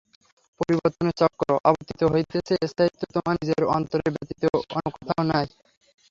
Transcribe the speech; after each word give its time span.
পরিবর্তনের 0.59 1.15
চক্র 1.21 1.39
আবর্তিত 1.67 2.01
হইতেছে! 2.13 2.53
স্থায়িত্ব 2.65 3.01
তোমার 3.15 3.35
নিজের 3.39 3.61
অন্তরে 3.75 4.07
ব্যতীত 4.15 4.43
অন্য 4.69 4.87
কোথাও 4.95 5.23
নাই। 5.31 5.47